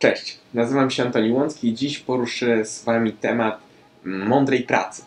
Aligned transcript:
Cześć, 0.00 0.38
nazywam 0.54 0.90
się 0.90 1.02
Antoni 1.02 1.32
Łącki 1.32 1.68
i 1.68 1.74
dziś 1.74 1.98
poruszę 1.98 2.64
z 2.64 2.84
Wami 2.84 3.12
temat 3.12 3.60
mądrej 4.04 4.62
pracy. 4.62 5.02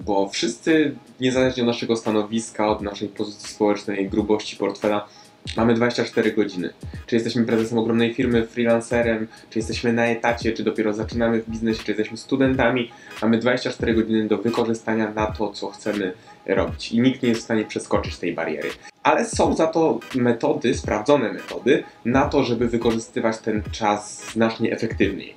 Bo 0.00 0.28
wszyscy, 0.28 0.94
niezależnie 1.20 1.62
od 1.62 1.66
naszego 1.66 1.96
stanowiska, 1.96 2.68
od 2.68 2.82
naszej 2.82 3.08
pozycji 3.08 3.48
społecznej, 3.48 4.08
grubości 4.08 4.56
portfela, 4.56 5.08
mamy 5.56 5.74
24 5.74 6.32
godziny. 6.32 6.70
Czy 7.06 7.16
jesteśmy 7.16 7.44
prezesem 7.44 7.78
ogromnej 7.78 8.14
firmy, 8.14 8.46
freelancerem, 8.46 9.26
czy 9.50 9.58
jesteśmy 9.58 9.92
na 9.92 10.06
etacie, 10.06 10.52
czy 10.52 10.64
dopiero 10.64 10.92
zaczynamy 10.92 11.42
w 11.42 11.50
biznesie, 11.50 11.82
czy 11.84 11.90
jesteśmy 11.90 12.16
studentami, 12.16 12.90
mamy 13.22 13.38
24 13.38 13.94
godziny 13.94 14.28
do 14.28 14.38
wykorzystania 14.38 15.10
na 15.10 15.26
to, 15.26 15.52
co 15.52 15.70
chcemy 15.70 16.12
robić. 16.46 16.92
I 16.92 17.00
nikt 17.00 17.22
nie 17.22 17.28
jest 17.28 17.40
w 17.40 17.44
stanie 17.44 17.64
przeskoczyć 17.64 18.18
tej 18.18 18.34
bariery. 18.34 18.70
Ale 19.08 19.24
są 19.24 19.54
za 19.56 19.66
to 19.66 20.00
metody, 20.14 20.74
sprawdzone 20.74 21.32
metody, 21.32 21.84
na 22.04 22.28
to, 22.28 22.44
żeby 22.44 22.68
wykorzystywać 22.68 23.38
ten 23.38 23.62
czas 23.72 24.32
znacznie 24.32 24.72
efektywniej, 24.72 25.34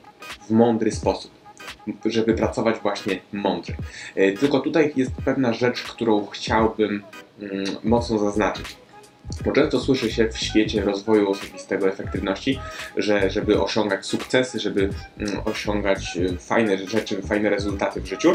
w 0.48 0.52
mądry 0.52 0.92
sposób, 0.92 1.32
żeby 2.06 2.34
pracować 2.34 2.76
właśnie 2.82 3.20
mądrze. 3.34 3.74
E, 4.16 4.32
Tylko 4.32 4.60
tutaj 4.60 4.94
jest 4.96 5.12
pewna 5.26 5.54
rzecz, 5.54 5.84
którą 5.84 6.26
chciałbym 6.26 7.04
mm, 7.42 7.66
mocno 7.84 8.20
zaznaczyć. 8.20 8.66
Bo 9.46 9.52
często 9.52 9.80
słyszy 9.80 10.12
się 10.12 10.30
w 10.30 10.38
świecie 10.38 10.82
rozwoju 10.82 11.32
osobistego 11.32 11.90
efektywności, 11.90 12.60
że 12.98 13.30
żeby 13.30 13.62
osiągać 13.62 14.06
sukcesy, 14.06 14.60
żeby 14.60 14.90
mm, 15.20 15.42
osiągać 15.46 16.18
e, 16.18 16.38
fajne 16.38 16.78
rzeczy, 16.78 17.22
fajne 17.22 17.50
rezultaty 17.50 18.02
w 18.02 18.06
życiu, 18.06 18.34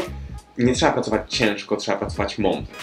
nie 0.57 0.73
trzeba 0.73 0.91
pracować 0.91 1.21
ciężko, 1.35 1.75
trzeba 1.75 1.97
pracować 1.97 2.37
mądrze. 2.37 2.73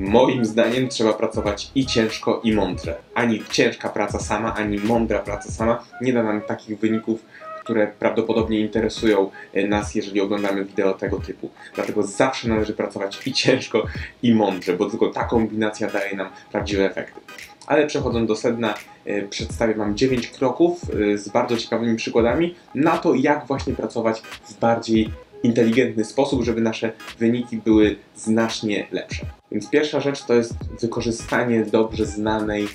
Moim 0.00 0.44
zdaniem 0.44 0.88
trzeba 0.88 1.12
pracować 1.12 1.70
i 1.74 1.86
ciężko, 1.86 2.40
i 2.44 2.52
mądrze. 2.52 2.96
Ani 3.14 3.44
ciężka 3.50 3.88
praca 3.88 4.18
sama, 4.18 4.54
ani 4.54 4.78
mądra 4.78 5.18
praca 5.18 5.50
sama 5.50 5.84
nie 6.00 6.12
da 6.12 6.22
nam 6.22 6.40
takich 6.40 6.78
wyników, 6.78 7.24
które 7.64 7.86
prawdopodobnie 7.98 8.60
interesują 8.60 9.30
e, 9.54 9.68
nas, 9.68 9.94
jeżeli 9.94 10.20
oglądamy 10.20 10.64
wideo 10.64 10.94
tego 10.94 11.18
typu. 11.18 11.50
Dlatego 11.74 12.02
zawsze 12.02 12.48
należy 12.48 12.72
pracować 12.72 13.26
i 13.26 13.32
ciężko, 13.32 13.86
i 14.22 14.34
mądrze, 14.34 14.76
bo 14.76 14.90
tylko 14.90 15.08
ta 15.08 15.24
kombinacja 15.24 15.90
daje 15.90 16.16
nam 16.16 16.28
prawdziwe 16.52 16.90
efekty. 16.90 17.20
Ale 17.66 17.86
przechodząc 17.86 18.28
do 18.28 18.36
sedna, 18.36 18.74
e, 19.04 19.22
przedstawię 19.22 19.74
Wam 19.74 19.96
9 19.96 20.28
kroków 20.28 20.80
e, 21.12 21.18
z 21.18 21.28
bardzo 21.28 21.56
ciekawymi 21.56 21.96
przykładami 21.96 22.54
na 22.74 22.98
to, 22.98 23.14
jak 23.14 23.46
właśnie 23.46 23.74
pracować 23.74 24.20
w 24.20 24.58
bardziej 24.58 25.10
inteligentny 25.42 26.04
sposób, 26.04 26.44
żeby 26.44 26.60
nasze 26.60 26.92
wyniki 27.18 27.56
były 27.56 27.96
znacznie 28.16 28.86
lepsze. 28.92 29.26
Więc 29.52 29.70
pierwsza 29.70 30.00
rzecz 30.00 30.24
to 30.24 30.34
jest 30.34 30.54
wykorzystanie 30.80 31.64
dobrze 31.64 32.06
znanej 32.06 32.68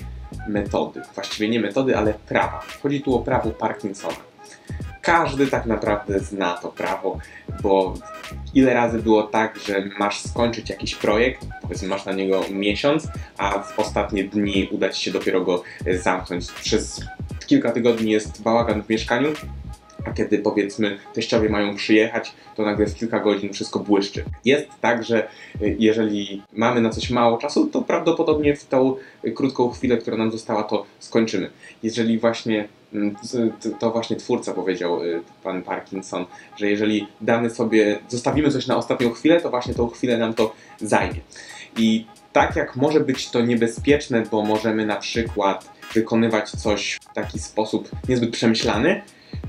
metody. 0.48 1.02
Właściwie 1.14 1.48
nie 1.48 1.60
metody, 1.60 1.96
ale 1.96 2.14
prawa. 2.14 2.60
Chodzi 2.82 3.00
tu 3.00 3.14
o 3.14 3.18
prawo 3.18 3.50
Parkinsona. 3.50 4.16
Każdy 5.02 5.46
tak 5.46 5.66
naprawdę 5.66 6.20
zna 6.20 6.54
to 6.54 6.68
prawo, 6.68 7.18
bo 7.62 7.94
ile 8.54 8.74
razy 8.74 8.98
było 8.98 9.22
tak, 9.22 9.58
że 9.58 9.88
masz 9.98 10.20
skończyć 10.20 10.70
jakiś 10.70 10.94
projekt, 10.94 11.46
powiedzmy 11.62 11.88
masz 11.88 12.04
na 12.04 12.12
niego 12.12 12.40
miesiąc, 12.50 13.08
a 13.38 13.58
w 13.58 13.78
ostatnie 13.78 14.24
dni 14.24 14.68
uda 14.70 14.88
ci 14.88 15.04
się 15.04 15.10
dopiero 15.10 15.40
go 15.40 15.62
zamknąć. 16.02 16.52
Przez 16.52 17.00
kilka 17.46 17.72
tygodni 17.72 18.12
jest 18.12 18.42
bałagan 18.42 18.82
w 18.82 18.88
mieszkaniu, 18.88 19.28
a 20.06 20.12
kiedy 20.12 20.38
powiedzmy 20.38 20.98
teściowie 21.14 21.48
mają 21.48 21.76
przyjechać, 21.76 22.32
to 22.56 22.62
nagle 22.62 22.86
w 22.86 22.94
kilka 22.94 23.20
godzin 23.20 23.52
wszystko 23.52 23.78
błyszczy. 23.78 24.24
Jest 24.44 24.68
tak, 24.80 25.04
że 25.04 25.28
y, 25.62 25.76
jeżeli 25.78 26.42
mamy 26.52 26.80
na 26.80 26.90
coś 26.90 27.10
mało 27.10 27.38
czasu, 27.38 27.66
to 27.66 27.82
prawdopodobnie 27.82 28.56
w 28.56 28.64
tą 28.64 28.96
y, 29.24 29.32
krótką 29.32 29.70
chwilę, 29.70 29.96
która 29.96 30.16
nam 30.16 30.32
została, 30.32 30.62
to 30.62 30.86
skończymy. 30.98 31.50
Jeżeli 31.82 32.18
właśnie 32.18 32.68
mm, 32.94 33.16
to 33.78 33.90
właśnie 33.90 34.16
twórca 34.16 34.52
powiedział, 34.52 35.04
y, 35.04 35.20
pan 35.42 35.62
Parkinson, 35.62 36.26
że 36.56 36.70
jeżeli 36.70 37.06
damy 37.20 37.50
sobie, 37.50 37.98
zostawimy 38.08 38.50
coś 38.50 38.66
na 38.66 38.76
ostatnią 38.76 39.10
chwilę, 39.10 39.40
to 39.40 39.50
właśnie 39.50 39.74
tą 39.74 39.88
chwilę 39.88 40.18
nam 40.18 40.34
to 40.34 40.54
zajmie. 40.80 41.20
I 41.76 42.06
tak 42.32 42.56
jak 42.56 42.76
może 42.76 43.00
być 43.00 43.30
to 43.30 43.40
niebezpieczne, 43.40 44.22
bo 44.30 44.42
możemy 44.42 44.86
na 44.86 44.96
przykład 44.96 45.70
wykonywać 45.94 46.50
coś 46.50 46.98
w 47.10 47.14
taki 47.14 47.38
sposób 47.38 47.88
niezbyt 48.08 48.30
przemyślany, 48.30 49.02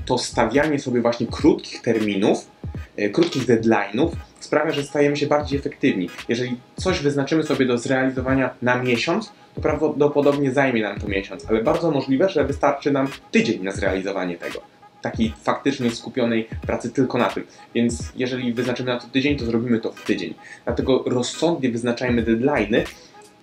to 0.06 0.18
stawianie 0.18 0.78
sobie 0.78 1.00
właśnie 1.00 1.26
krótkich 1.26 1.82
terminów, 1.82 2.50
e, 2.96 3.08
krótkich 3.08 3.46
deadline'ów 3.46 4.10
sprawia, 4.40 4.72
że 4.72 4.82
stajemy 4.82 5.16
się 5.16 5.26
bardziej 5.26 5.58
efektywni. 5.58 6.08
Jeżeli 6.28 6.56
coś 6.76 7.00
wyznaczymy 7.00 7.42
sobie 7.42 7.66
do 7.66 7.78
zrealizowania 7.78 8.50
na 8.62 8.82
miesiąc, 8.82 9.32
to 9.54 9.60
prawdopodobnie 9.60 10.52
zajmie 10.52 10.82
nam 10.82 11.00
to 11.00 11.08
miesiąc, 11.08 11.46
ale 11.48 11.62
bardzo 11.62 11.90
możliwe, 11.90 12.28
że 12.28 12.44
wystarczy 12.44 12.90
nam 12.90 13.08
tydzień 13.30 13.62
na 13.62 13.72
zrealizowanie 13.72 14.38
tego. 14.38 14.60
Takiej 15.02 15.32
faktycznie 15.42 15.90
skupionej 15.90 16.48
pracy 16.66 16.90
tylko 16.90 17.18
na 17.18 17.28
tym. 17.28 17.46
Więc 17.74 18.12
jeżeli 18.16 18.52
wyznaczymy 18.52 18.92
na 18.92 19.00
to 19.00 19.06
tydzień, 19.06 19.38
to 19.38 19.44
zrobimy 19.44 19.80
to 19.80 19.92
w 19.92 20.04
tydzień. 20.04 20.34
Dlatego 20.64 21.02
rozsądnie 21.06 21.70
wyznaczajmy 21.70 22.22
deadline'y, 22.22 22.84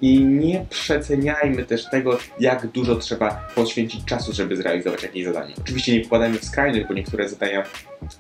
i 0.02 0.22
nie 0.26 0.66
przeceniajmy 0.70 1.66
też 1.66 1.90
tego, 1.90 2.18
jak 2.40 2.68
dużo 2.68 2.96
trzeba 2.96 3.48
poświęcić 3.56 4.06
czasu, 4.06 4.34
żeby 4.34 4.58
zrealizować 4.58 5.04
jakieś 5.04 5.26
zadanie. 5.26 5.54
Oczywiście 5.62 5.98
nie 5.98 6.04
wkładajmy 6.04 6.40
w 6.40 6.46
skrajność, 6.46 6.88
bo 6.88 6.94
niektóre 6.94 7.30
zadania 7.30 7.64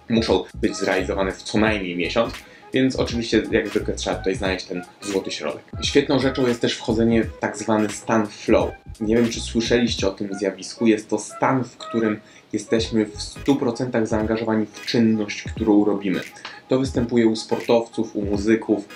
muszą 0.09 0.43
być 0.61 0.75
zrealizowane 0.75 1.31
w 1.31 1.43
co 1.43 1.57
najmniej 1.57 1.97
miesiąc, 1.97 2.33
więc 2.73 2.95
oczywiście 2.95 3.43
jak 3.51 3.67
zwykle 3.67 3.93
trzeba 3.93 4.15
tutaj 4.15 4.35
znaleźć 4.35 4.65
ten 4.65 4.83
złoty 5.01 5.31
środek. 5.31 5.63
Świetną 5.83 6.19
rzeczą 6.19 6.47
jest 6.47 6.61
też 6.61 6.77
wchodzenie 6.77 7.23
w 7.23 7.39
tak 7.39 7.57
zwany 7.57 7.89
stan 7.89 8.27
flow. 8.27 8.71
Nie 9.01 9.15
wiem, 9.15 9.29
czy 9.29 9.41
słyszeliście 9.41 10.07
o 10.07 10.11
tym 10.11 10.29
zjawisku. 10.33 10.87
Jest 10.87 11.09
to 11.09 11.19
stan, 11.19 11.63
w 11.63 11.77
którym 11.77 12.19
jesteśmy 12.53 13.05
w 13.05 13.17
100% 13.17 14.05
zaangażowani 14.05 14.65
w 14.65 14.85
czynność, 14.85 15.43
którą 15.43 15.85
robimy. 15.85 16.21
To 16.67 16.79
występuje 16.79 17.27
u 17.27 17.35
sportowców, 17.35 18.15
u 18.15 18.21
muzyków. 18.21 18.87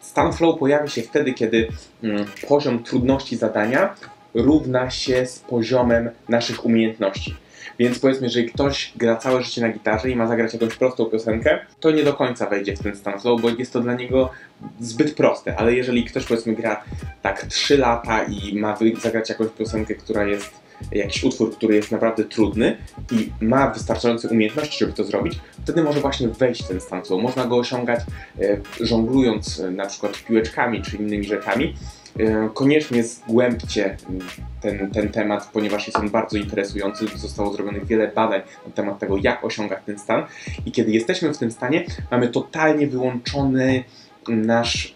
Stan 0.00 0.32
flow 0.32 0.58
pojawia 0.58 0.88
się 0.88 1.02
wtedy, 1.02 1.32
kiedy 1.32 1.68
mm, 2.02 2.24
poziom 2.48 2.82
trudności 2.82 3.36
zadania 3.36 3.94
równa 4.34 4.90
się 4.90 5.26
z 5.26 5.38
poziomem 5.38 6.10
naszych 6.28 6.64
umiejętności. 6.64 7.34
Więc 7.78 7.98
powiedzmy, 7.98 8.26
jeżeli 8.26 8.48
ktoś 8.48 8.92
gra 8.96 9.16
całe 9.16 9.42
życie 9.42 9.60
na 9.60 9.68
gitarze 9.68 10.10
i 10.10 10.16
ma 10.16 10.26
zagrać 10.26 10.52
jakąś 10.52 10.74
prostą 10.74 11.04
piosenkę, 11.04 11.58
to 11.80 11.90
nie 11.90 12.02
do 12.02 12.14
końca 12.14 12.46
wejdzie 12.46 12.76
w 12.76 12.82
ten 12.82 12.96
stan 12.96 13.20
flow, 13.20 13.40
bo 13.40 13.48
jest 13.48 13.72
to 13.72 13.80
dla 13.80 13.94
niego 13.94 14.30
zbyt 14.80 15.14
proste. 15.14 15.56
Ale 15.56 15.74
jeżeli 15.74 16.04
ktoś 16.04 16.24
powiedzmy 16.24 16.54
gra 16.54 16.84
tak 17.22 17.46
3 17.46 17.78
lata 17.78 18.24
i 18.24 18.58
ma 18.58 18.76
zagrać 19.02 19.28
jakąś 19.28 19.48
piosenkę, 19.58 19.94
która 19.94 20.24
jest 20.24 20.63
jakiś 20.92 21.24
utwór, 21.24 21.56
który 21.56 21.74
jest 21.74 21.90
naprawdę 21.92 22.24
trudny 22.24 22.76
i 23.12 23.30
ma 23.40 23.70
wystarczające 23.70 24.28
umiejętności, 24.28 24.78
żeby 24.78 24.92
to 24.92 25.04
zrobić, 25.04 25.38
wtedy 25.62 25.82
może 25.82 26.00
właśnie 26.00 26.28
wejść 26.28 26.64
w 26.64 26.68
ten 26.68 26.80
stan 26.80 27.04
flow. 27.04 27.22
Można 27.22 27.44
go 27.44 27.56
osiągać 27.56 28.00
e, 28.40 28.60
żonglując 28.80 29.60
e, 29.60 29.70
na 29.70 29.86
przykład 29.86 30.18
piłeczkami 30.18 30.82
czy 30.82 30.96
innymi 30.96 31.24
rzeczami. 31.24 31.74
E, 32.18 32.48
Koniecznie 32.54 33.04
zgłębcie 33.04 33.96
m, 34.08 34.18
ten, 34.60 34.90
ten 34.90 35.08
temat, 35.08 35.50
ponieważ 35.52 35.86
jest 35.86 35.98
on 35.98 36.10
bardzo 36.10 36.38
interesujący. 36.38 37.06
Zostało 37.16 37.52
zrobionych 37.52 37.86
wiele 37.86 38.08
badań 38.08 38.40
na 38.66 38.72
temat 38.72 38.98
tego, 38.98 39.16
jak 39.22 39.44
osiągać 39.44 39.78
ten 39.86 39.98
stan. 39.98 40.22
I 40.66 40.72
kiedy 40.72 40.92
jesteśmy 40.92 41.34
w 41.34 41.38
tym 41.38 41.50
stanie, 41.50 41.84
mamy 42.10 42.28
totalnie 42.28 42.86
wyłączony 42.86 43.84
nasz 44.28 44.94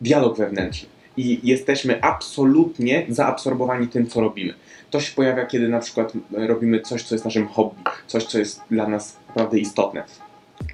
dialog 0.00 0.38
wewnętrzny. 0.38 0.88
I 1.16 1.40
jesteśmy 1.42 2.02
absolutnie 2.02 3.06
zaabsorbowani 3.08 3.88
tym, 3.88 4.06
co 4.06 4.20
robimy. 4.20 4.54
To 4.90 5.00
się 5.00 5.14
pojawia, 5.14 5.46
kiedy 5.46 5.68
na 5.68 5.78
przykład 5.78 6.12
robimy 6.32 6.80
coś, 6.80 7.02
co 7.02 7.14
jest 7.14 7.24
naszym 7.24 7.48
hobby, 7.48 7.82
coś, 8.06 8.24
co 8.24 8.38
jest 8.38 8.60
dla 8.70 8.88
nas 8.88 9.16
naprawdę 9.28 9.58
istotne. 9.58 10.04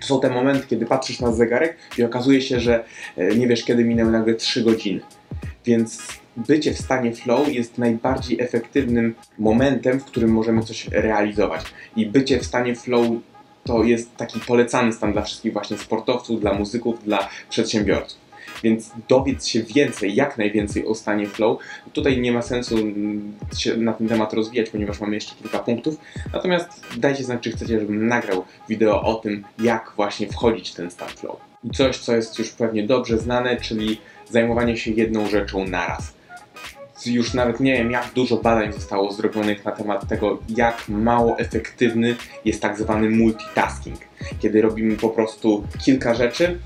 To 0.00 0.06
są 0.06 0.20
te 0.20 0.30
momenty, 0.30 0.66
kiedy 0.66 0.86
patrzysz 0.86 1.20
na 1.20 1.32
zegarek 1.32 1.76
i 1.98 2.02
okazuje 2.02 2.42
się, 2.42 2.60
że 2.60 2.84
e, 3.16 3.36
nie 3.36 3.46
wiesz, 3.46 3.64
kiedy 3.64 3.84
minęły 3.84 4.12
nagle 4.12 4.34
3 4.34 4.62
godziny. 4.62 5.00
Więc 5.64 6.02
bycie 6.36 6.74
w 6.74 6.78
stanie 6.78 7.12
flow 7.12 7.48
jest 7.48 7.78
najbardziej 7.78 8.40
efektywnym 8.40 9.14
momentem, 9.38 10.00
w 10.00 10.04
którym 10.04 10.30
możemy 10.30 10.62
coś 10.62 10.88
realizować. 10.88 11.64
I 11.96 12.06
bycie 12.06 12.38
w 12.38 12.46
stanie 12.46 12.76
flow 12.76 13.06
to 13.64 13.84
jest 13.84 14.16
taki 14.16 14.40
polecany 14.40 14.92
stan 14.92 15.12
dla 15.12 15.22
wszystkich 15.22 15.52
właśnie 15.52 15.78
sportowców, 15.78 16.40
dla 16.40 16.54
muzyków, 16.54 17.04
dla 17.04 17.28
przedsiębiorców. 17.50 18.25
Więc 18.62 18.90
dowiedz 19.08 19.46
się 19.46 19.62
więcej, 19.62 20.14
jak 20.14 20.38
najwięcej 20.38 20.86
o 20.86 20.94
stanie 20.94 21.26
flow. 21.26 21.58
Tutaj 21.92 22.20
nie 22.20 22.32
ma 22.32 22.42
sensu 22.42 22.76
się 23.56 23.76
na 23.76 23.92
ten 23.92 24.08
temat 24.08 24.32
rozwijać, 24.32 24.70
ponieważ 24.70 25.00
mamy 25.00 25.14
jeszcze 25.14 25.34
kilka 25.34 25.58
punktów. 25.58 25.96
Natomiast 26.32 26.68
dajcie 26.96 27.24
znać, 27.24 27.42
czy 27.42 27.50
chcecie, 27.50 27.80
żebym 27.80 28.06
nagrał 28.06 28.44
wideo 28.68 29.02
o 29.02 29.14
tym, 29.14 29.44
jak 29.58 29.92
właśnie 29.96 30.26
wchodzić 30.26 30.70
w 30.70 30.74
ten 30.74 30.90
stan 30.90 31.08
flow. 31.08 31.36
I 31.64 31.70
coś, 31.70 31.98
co 31.98 32.16
jest 32.16 32.38
już 32.38 32.50
pewnie 32.50 32.86
dobrze 32.86 33.18
znane, 33.18 33.56
czyli 33.56 34.00
zajmowanie 34.30 34.76
się 34.76 34.90
jedną 34.90 35.26
rzeczą 35.26 35.68
naraz. 35.68 36.16
Już 37.06 37.34
nawet 37.34 37.60
nie 37.60 37.72
wiem, 37.72 37.90
jak 37.90 38.12
dużo 38.14 38.36
badań 38.36 38.72
zostało 38.72 39.12
zrobionych 39.12 39.64
na 39.64 39.72
temat 39.72 40.08
tego, 40.08 40.38
jak 40.48 40.88
mało 40.88 41.38
efektywny 41.38 42.16
jest 42.44 42.62
tak 42.62 42.78
zwany 42.78 43.10
multitasking. 43.10 43.98
Kiedy 44.38 44.62
robimy 44.62 44.96
po 44.96 45.08
prostu 45.08 45.64
kilka 45.84 46.14
rzeczy, 46.14 46.58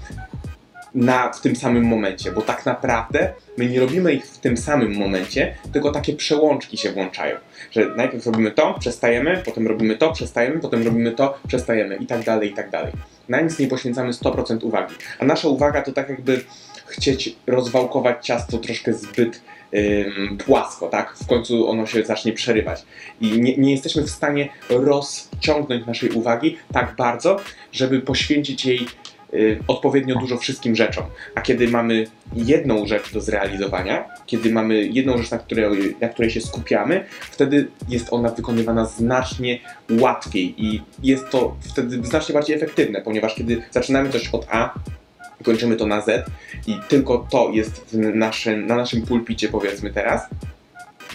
na, 0.95 1.33
w 1.33 1.41
tym 1.41 1.57
samym 1.57 1.85
momencie, 1.85 2.33
bo 2.33 2.43
tak 2.43 2.67
naprawdę 2.67 3.33
my 3.57 3.67
nie 3.67 3.81
robimy 3.81 4.13
ich 4.13 4.27
w 4.27 4.39
tym 4.39 4.57
samym 4.57 4.95
momencie, 4.95 5.55
tylko 5.73 5.93
takie 5.93 6.13
przełączki 6.13 6.77
się 6.77 6.93
włączają, 6.93 7.37
że 7.71 7.87
najpierw 7.97 8.27
robimy 8.27 8.51
to, 8.51 8.75
przestajemy, 8.81 9.43
potem 9.45 9.67
robimy 9.67 9.97
to, 9.97 10.13
przestajemy, 10.13 10.61
potem 10.61 10.83
robimy 10.83 11.13
to, 11.13 11.39
przestajemy 11.49 11.97
i 11.97 12.07
tak 12.07 12.25
dalej, 12.25 12.51
i 12.51 12.55
tak 12.55 12.71
dalej. 12.71 12.93
Na 13.29 13.41
nic 13.41 13.59
nie 13.59 13.67
poświęcamy 13.67 14.13
100% 14.13 14.65
uwagi, 14.65 14.95
a 15.19 15.25
nasza 15.25 15.49
uwaga 15.49 15.83
to 15.83 15.93
tak 15.93 16.09
jakby 16.09 16.41
chcieć 16.87 17.37
rozwałkować 17.47 18.27
ciasto 18.27 18.59
troszkę 18.59 18.93
zbyt 18.93 19.43
ym, 19.75 20.39
płasko, 20.39 20.89
tak? 20.89 21.15
W 21.17 21.27
końcu 21.27 21.71
ono 21.71 21.87
się 21.87 22.05
zacznie 22.05 22.33
przerywać. 22.33 22.83
I 23.21 23.41
nie, 23.41 23.57
nie 23.57 23.73
jesteśmy 23.73 24.03
w 24.03 24.11
stanie 24.11 24.49
rozciągnąć 24.69 25.87
naszej 25.87 26.11
uwagi 26.11 26.59
tak 26.73 26.95
bardzo, 26.97 27.37
żeby 27.73 28.01
poświęcić 28.01 28.67
jej 28.67 28.87
odpowiednio 29.67 30.15
dużo 30.15 30.37
wszystkim 30.37 30.77
rzeczom. 30.77 31.05
A 31.35 31.41
kiedy 31.41 31.69
mamy 31.69 32.07
jedną 32.35 32.87
rzecz 32.87 33.13
do 33.13 33.21
zrealizowania, 33.21 34.05
kiedy 34.27 34.53
mamy 34.53 34.87
jedną 34.87 35.19
rzecz, 35.19 35.31
na 35.31 35.39
której, 35.39 35.97
na 36.01 36.09
której 36.09 36.31
się 36.31 36.41
skupiamy, 36.41 37.05
wtedy 37.21 37.69
jest 37.89 38.07
ona 38.11 38.29
wykonywana 38.29 38.85
znacznie 38.85 39.59
łatwiej 39.91 40.65
i 40.65 40.83
jest 41.03 41.31
to 41.31 41.57
wtedy 41.61 42.07
znacznie 42.07 42.33
bardziej 42.33 42.57
efektywne, 42.57 43.03
ponieważ 43.03 43.35
kiedy 43.35 43.63
zaczynamy 43.71 44.11
coś 44.11 44.29
od 44.29 44.47
A, 44.51 44.75
kończymy 45.45 45.77
to 45.77 45.87
na 45.87 46.01
Z 46.01 46.27
i 46.67 46.77
tylko 46.89 47.27
to 47.31 47.51
jest 47.53 47.97
na 48.67 48.77
naszym 48.77 49.03
pulpicie 49.03 49.49
powiedzmy 49.49 49.91
teraz, 49.91 50.23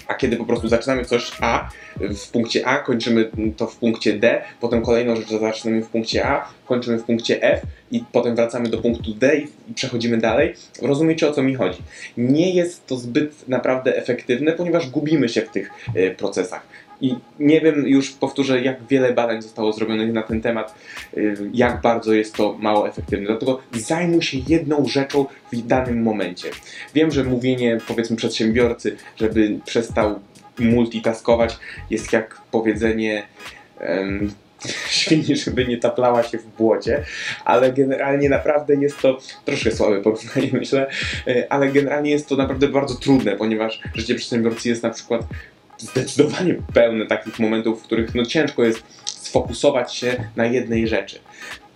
a 0.07 0.13
kiedy 0.13 0.37
po 0.37 0.45
prostu 0.45 0.67
zaczynamy 0.67 1.05
coś 1.05 1.31
A 1.41 1.69
w 1.99 2.29
punkcie 2.31 2.67
A, 2.67 2.77
kończymy 2.77 3.31
to 3.57 3.67
w 3.67 3.75
punkcie 3.75 4.13
D, 4.13 4.41
potem 4.61 4.81
kolejną 4.81 5.15
rzecz 5.15 5.29
zaczynamy 5.29 5.81
w 5.81 5.87
punkcie 5.87 6.27
A, 6.27 6.47
kończymy 6.65 6.97
w 6.97 7.03
punkcie 7.03 7.43
F 7.43 7.61
i 7.91 8.03
potem 8.11 8.35
wracamy 8.35 8.69
do 8.69 8.77
punktu 8.77 9.13
D 9.13 9.37
i, 9.37 9.73
przechodzimy 9.73 10.17
dalej. 10.17 10.53
Rozumiecie 10.81 11.29
o 11.29 11.31
co 11.31 11.43
mi 11.43 11.55
chodzi? 11.55 11.81
Nie 12.17 12.53
jest 12.53 12.87
to 12.87 12.97
zbyt 12.97 13.47
naprawdę 13.47 13.97
efektywne, 13.97 14.51
ponieważ 14.51 14.89
gubimy 14.89 15.29
się 15.29 15.41
w 15.41 15.49
tych 15.49 15.69
e, 15.95 16.11
procesach. 16.11 16.67
I 17.01 17.15
nie 17.39 17.61
wiem, 17.61 17.87
już 17.87 18.11
powtórzę, 18.11 18.61
jak 18.61 18.87
wiele 18.87 19.13
badań 19.13 19.41
zostało 19.41 19.73
zrobionych 19.73 20.13
na 20.13 20.23
ten 20.23 20.41
temat, 20.41 20.75
y, 21.17 21.37
jak 21.53 21.81
bardzo 21.81 22.13
jest 22.13 22.35
to 22.35 22.57
mało 22.59 22.89
efektywne. 22.89 23.27
Dlatego 23.27 23.59
zajmuj 23.73 24.21
się 24.21 24.37
jedną 24.47 24.85
rzeczą 24.85 25.25
w 25.53 25.61
danym 25.61 26.03
momencie. 26.03 26.49
Wiem, 26.93 27.11
że 27.11 27.23
mówienie, 27.23 27.77
powiedzmy, 27.87 28.15
przedsiębiorcy, 28.15 28.95
żeby 29.17 29.59
przestał 29.65 30.19
multitaskować, 30.59 31.57
jest 31.89 32.13
jak 32.13 32.41
powiedzenie. 32.51 33.23
Świni, 34.89 35.35
żeby 35.35 35.65
nie 35.65 35.77
taplała 35.77 36.23
się 36.23 36.37
w 36.37 36.45
błocie, 36.45 37.03
ale 37.45 37.73
generalnie 37.73 38.29
naprawdę 38.29 38.75
jest 38.75 39.01
to 39.01 39.17
troszkę 39.45 39.71
słabe 39.71 40.01
porównanie, 40.01 40.49
myślę, 40.59 40.87
y, 41.27 41.49
ale 41.49 41.71
generalnie 41.71 42.11
jest 42.11 42.29
to 42.29 42.35
naprawdę 42.35 42.67
bardzo 42.67 42.95
trudne, 42.95 43.35
ponieważ 43.35 43.81
życie 43.95 44.15
przedsiębiorcy 44.15 44.69
jest 44.69 44.83
na 44.83 44.89
przykład 44.89 45.21
zdecydowanie 45.85 46.55
pełne 46.73 47.05
takich 47.05 47.39
momentów, 47.39 47.81
w 47.81 47.83
których 47.83 48.15
no 48.15 48.25
ciężko 48.25 48.63
jest 48.63 48.83
sfokusować 49.05 49.95
się 49.95 50.29
na 50.35 50.45
jednej 50.45 50.87
rzeczy. 50.87 51.19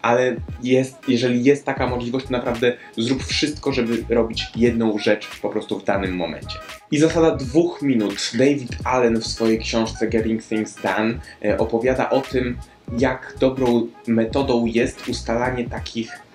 Ale 0.02 0.36
jest, 0.64 0.96
jeżeli 1.08 1.44
jest 1.44 1.66
taka 1.66 1.88
możliwość, 1.88 2.26
to 2.26 2.32
naprawdę 2.32 2.78
zrób 2.98 3.24
wszystko, 3.24 3.74
żeby 3.74 4.16
robić 4.16 4.48
jedną 4.56 4.98
rzecz 4.98 5.28
po 5.42 5.50
prostu 5.50 5.80
w 5.80 5.84
danym 5.84 6.16
momencie. 6.16 6.58
I 6.92 7.00
zasada 7.00 7.36
dwóch 7.36 7.82
minut. 7.82 8.32
David 8.34 8.72
Allen 8.84 9.20
w 9.20 9.28
swojej 9.28 9.60
książce 9.60 10.08
Getting 10.08 10.44
Things 10.44 10.76
Done 10.82 11.14
e, 11.46 11.58
opowiada 11.58 12.10
o 12.10 12.22
tym, 12.22 12.58
jak 12.98 13.36
dobrą 13.40 13.88
metodą 14.08 14.66
jest 14.66 15.08
ustalanie 15.08 15.70
takich 15.70 16.29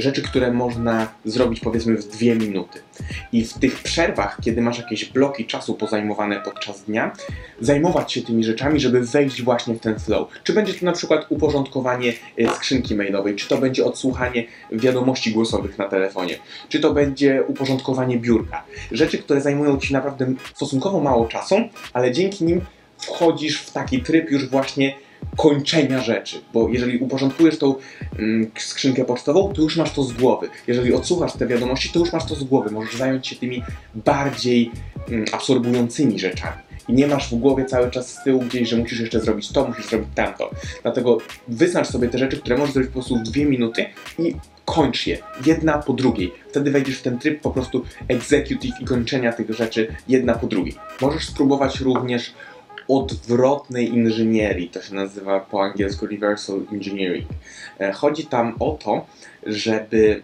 rzeczy, 0.00 0.22
które 0.22 0.52
można 0.52 1.08
zrobić 1.24 1.60
powiedzmy 1.60 1.96
w 1.96 2.08
dwie 2.08 2.34
minuty. 2.34 2.78
I 3.32 3.44
w 3.44 3.52
tych 3.52 3.82
przerwach, 3.82 4.38
kiedy 4.42 4.62
masz 4.62 4.78
jakieś 4.78 5.04
bloki 5.04 5.46
czasu 5.46 5.74
pozajmowane 5.74 6.40
podczas 6.40 6.84
dnia, 6.84 7.12
zajmować 7.60 8.12
się 8.12 8.22
tymi 8.22 8.44
rzeczami, 8.44 8.80
żeby 8.80 9.00
wejść 9.00 9.42
właśnie 9.42 9.74
w 9.74 9.80
ten 9.80 9.98
flow. 9.98 10.28
Czy 10.44 10.52
będzie 10.52 10.74
to 10.74 10.86
na 10.86 10.92
przykład 10.92 11.26
uporządkowanie 11.28 12.12
y, 12.38 12.48
skrzynki 12.56 12.94
mailowej, 12.94 13.36
czy 13.36 13.48
to 13.48 13.58
będzie 13.58 13.84
odsłuchanie 13.84 14.44
wiadomości 14.72 15.32
głosowych 15.32 15.78
na 15.78 15.88
telefonie, 15.88 16.38
czy 16.68 16.80
to 16.80 16.92
będzie 16.92 17.42
uporządkowanie 17.46 18.18
biurka. 18.18 18.64
Rzeczy, 18.92 19.18
które 19.18 19.40
zajmują 19.40 19.78
Ci 19.78 19.92
naprawdę 19.92 20.34
stosunkowo 20.54 21.00
mało 21.00 21.26
czasu, 21.26 21.56
ale 21.92 22.12
dzięki 22.12 22.44
nim 22.44 22.60
wchodzisz 22.98 23.62
w 23.62 23.72
taki 23.72 24.02
tryb 24.02 24.30
już 24.30 24.48
właśnie 24.48 24.94
kończenia 25.36 26.00
rzeczy, 26.00 26.40
bo 26.54 26.68
jeżeli 26.68 26.98
uporządkujesz 26.98 27.58
tą 27.58 27.74
mm, 28.18 28.50
skrzynkę 28.58 29.04
pocztową, 29.04 29.52
to 29.52 29.62
już 29.62 29.76
masz 29.76 29.92
to 29.92 30.02
z 30.02 30.12
głowy. 30.12 30.48
Jeżeli 30.66 30.94
odsłuchasz 30.94 31.32
te 31.32 31.46
wiadomości, 31.46 31.88
to 31.88 31.98
już 31.98 32.12
masz 32.12 32.24
to 32.24 32.34
z 32.34 32.44
głowy. 32.44 32.70
Możesz 32.70 32.96
zająć 32.96 33.26
się 33.26 33.36
tymi 33.36 33.62
bardziej 33.94 34.70
mm, 35.08 35.24
absorbującymi 35.32 36.18
rzeczami. 36.18 36.68
I 36.88 36.92
nie 36.92 37.06
masz 37.06 37.30
w 37.30 37.34
głowie 37.34 37.64
cały 37.64 37.90
czas 37.90 38.14
z 38.14 38.24
tyłu 38.24 38.40
gdzieś, 38.40 38.68
że 38.68 38.76
musisz 38.76 39.00
jeszcze 39.00 39.20
zrobić 39.20 39.52
to, 39.52 39.68
musisz 39.68 39.86
zrobić 39.86 40.08
tamto. 40.14 40.50
Dlatego 40.82 41.18
wyznacz 41.48 41.88
sobie 41.88 42.08
te 42.08 42.18
rzeczy, 42.18 42.36
które 42.36 42.56
możesz 42.58 42.74
zrobić 42.74 42.90
po 42.90 42.92
prostu 42.92 43.16
w 43.16 43.22
dwie 43.22 43.44
minuty 43.44 43.86
i 44.18 44.34
kończ 44.64 45.06
je, 45.06 45.18
jedna 45.46 45.78
po 45.78 45.92
drugiej. 45.92 46.32
Wtedy 46.48 46.70
wejdziesz 46.70 46.98
w 46.98 47.02
ten 47.02 47.18
tryb 47.18 47.40
po 47.40 47.50
prostu 47.50 47.84
executive 48.08 48.80
i 48.80 48.84
kończenia 48.84 49.32
tych 49.32 49.50
rzeczy 49.50 49.94
jedna 50.08 50.34
po 50.34 50.46
drugiej. 50.46 50.74
Możesz 51.00 51.26
spróbować 51.26 51.80
również 51.80 52.34
odwrotnej 52.88 53.88
inżynierii. 53.88 54.68
To 54.68 54.82
się 54.82 54.94
nazywa 54.94 55.40
po 55.40 55.62
angielsku 55.62 56.06
reversal 56.06 56.60
engineering. 56.72 57.28
E, 57.80 57.92
chodzi 57.92 58.26
tam 58.26 58.54
o 58.58 58.70
to, 58.70 59.06
żeby 59.46 60.22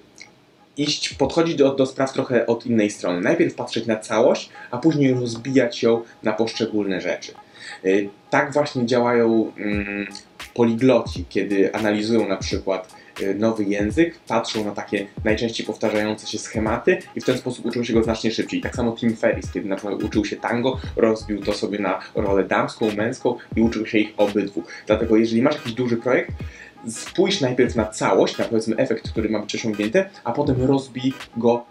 iść, 0.77 1.15
podchodzić 1.15 1.55
do, 1.55 1.75
do 1.75 1.87
spraw 1.87 2.13
trochę 2.13 2.47
od 2.47 2.67
innej 2.67 2.91
strony. 2.91 3.21
Najpierw 3.21 3.55
patrzeć 3.55 3.87
na 3.87 3.97
całość, 3.97 4.51
a 4.71 4.79
później 4.79 5.15
rozbijać 5.15 5.83
ją 5.83 6.03
na 6.23 6.33
poszczególne 6.33 7.01
rzeczy. 7.01 7.33
E, 7.85 7.89
tak 8.31 8.53
właśnie 8.53 8.87
działają 8.87 9.53
mm, 9.57 10.07
poligloci, 10.55 11.25
kiedy 11.29 11.75
analizują 11.75 12.29
na 12.29 12.37
przykład 12.37 12.95
Y, 13.23 13.35
nowy 13.35 13.65
język, 13.65 14.19
patrzą 14.29 14.65
na 14.65 14.71
takie 14.71 15.07
najczęściej 15.25 15.67
powtarzające 15.67 16.27
się 16.27 16.39
schematy 16.39 16.99
i 17.17 17.21
w 17.21 17.25
ten 17.25 17.39
sposób 17.39 17.67
uczą 17.67 17.85
się 17.85 17.93
go 17.93 18.03
znacznie 18.03 18.31
szybciej. 18.31 18.61
Tak 18.61 18.77
samo 18.77 18.93
Tim 18.93 19.17
Ferriss, 19.17 19.53
kiedy 19.53 19.69
na 19.69 19.77
przykład 19.77 20.03
uczył 20.03 20.25
się 20.25 20.37
tango, 20.37 20.81
rozbił 20.97 21.43
to 21.43 21.53
sobie 21.53 21.79
na 21.79 22.01
rolę 22.15 22.45
damską, 22.45 22.95
męską 22.97 23.37
i 23.57 23.61
uczył 23.61 23.87
się 23.87 23.99
ich 23.99 24.15
obydwu. 24.17 24.63
Dlatego 24.87 25.17
jeżeli 25.17 25.43
masz 25.43 25.55
jakiś 25.55 25.73
duży 25.73 25.97
projekt, 25.97 26.31
spójrz 26.89 27.41
najpierw 27.41 27.77
na 27.77 27.87
całość, 27.87 28.39
na 28.39 28.45
powiedzmy 28.45 28.77
efekt, 28.77 29.11
który 29.11 29.29
ma 29.29 29.39
być 29.39 29.55
osiągnięty, 29.55 30.05
a 30.25 30.33
potem 30.33 30.63
rozbij 30.63 31.13
go 31.37 31.65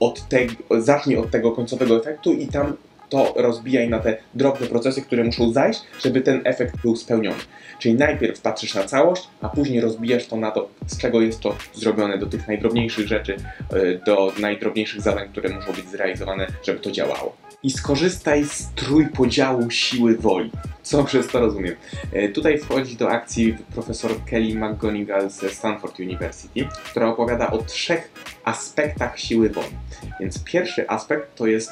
od 0.00 0.28
tego, 0.28 0.52
zacznij 0.78 1.16
od 1.16 1.30
tego 1.30 1.52
końcowego 1.52 1.96
efektu 1.96 2.32
i 2.32 2.46
tam 2.46 2.76
to 3.10 3.34
rozbijaj 3.36 3.88
na 3.88 3.98
te 3.98 4.16
drobne 4.34 4.66
procesy, 4.66 5.02
które 5.02 5.24
muszą 5.24 5.52
zajść, 5.52 5.80
żeby 6.04 6.20
ten 6.20 6.40
efekt 6.44 6.76
był 6.82 6.96
spełniony. 6.96 7.40
Czyli 7.78 7.94
najpierw 7.94 8.40
patrzysz 8.40 8.74
na 8.74 8.84
całość, 8.84 9.28
a 9.40 9.48
później 9.48 9.80
rozbijasz 9.80 10.26
to 10.26 10.36
na 10.36 10.50
to, 10.50 10.68
z 10.86 10.98
czego 10.98 11.20
jest 11.20 11.40
to 11.40 11.56
zrobione, 11.74 12.18
do 12.18 12.26
tych 12.26 12.48
najdrobniejszych 12.48 13.08
rzeczy, 13.08 13.36
e, 13.72 14.04
do 14.06 14.32
najdrobniejszych 14.40 15.00
zadań, 15.00 15.28
które 15.28 15.48
muszą 15.48 15.72
być 15.72 15.88
zrealizowane, 15.88 16.46
żeby 16.66 16.80
to 16.80 16.90
działało. 16.90 17.36
I 17.62 17.70
skorzystaj 17.70 18.44
z 18.44 18.68
trójpodziału 18.74 19.70
siły 19.70 20.16
woli. 20.16 20.50
Co 20.82 21.04
przez 21.04 21.28
to 21.28 21.40
rozumiem? 21.40 21.74
E, 22.12 22.28
tutaj 22.28 22.58
wchodzi 22.58 22.96
do 22.96 23.10
akcji 23.10 23.56
profesor 23.74 24.24
Kelly 24.24 24.54
McGonigal 24.54 25.30
ze 25.30 25.50
Stanford 25.50 26.00
University, 26.00 26.68
która 26.90 27.08
opowiada 27.08 27.50
o 27.50 27.58
trzech 27.58 28.10
aspektach 28.44 29.18
siły 29.18 29.50
woli. 29.50 29.76
Więc 30.20 30.44
pierwszy 30.44 30.88
aspekt 30.88 31.34
to 31.34 31.46
jest 31.46 31.70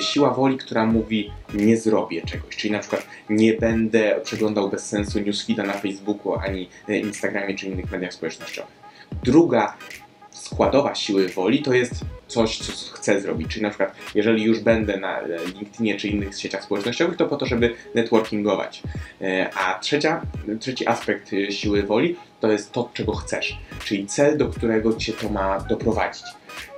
siła 0.00 0.30
woli, 0.30 0.58
która 0.58 0.86
mówi 0.86 1.30
nie 1.54 1.76
zrobię 1.76 2.22
czegoś, 2.22 2.56
czyli 2.56 2.72
na 2.72 2.78
przykład 2.78 3.06
nie 3.30 3.52
będę 3.54 4.20
przeglądał 4.24 4.70
bez 4.70 4.86
sensu 4.86 5.20
newsfeeda 5.20 5.62
na 5.62 5.72
Facebooku 5.72 6.34
ani 6.34 6.68
Instagramie 6.88 7.54
czy 7.54 7.66
innych 7.66 7.90
mediach 7.90 8.14
społecznościowych. 8.14 8.86
Druga 9.24 9.76
składowa 10.30 10.94
siły 10.94 11.28
woli 11.28 11.62
to 11.62 11.74
jest 11.74 11.94
coś, 12.28 12.58
co 12.58 12.92
chcę 12.92 13.20
zrobić. 13.20 13.48
Czyli 13.48 13.62
na 13.62 13.68
przykład, 13.68 13.94
jeżeli 14.14 14.42
już 14.42 14.60
będę 14.60 14.96
na 14.96 15.20
LinkedInie 15.54 15.96
czy 15.96 16.08
innych 16.08 16.38
sieciach 16.38 16.64
społecznościowych, 16.64 17.16
to 17.16 17.26
po 17.26 17.36
to, 17.36 17.46
żeby 17.46 17.74
networkingować. 17.94 18.82
A 19.54 19.78
trzecia, 19.78 20.22
trzeci 20.60 20.88
aspekt 20.88 21.30
siły 21.50 21.82
woli 21.82 22.16
to 22.40 22.52
jest 22.52 22.72
to, 22.72 22.90
czego 22.94 23.12
chcesz, 23.12 23.58
czyli 23.84 24.06
cel, 24.06 24.38
do 24.38 24.48
którego 24.48 24.94
cię 24.94 25.12
to 25.12 25.28
ma 25.28 25.60
doprowadzić 25.60 26.24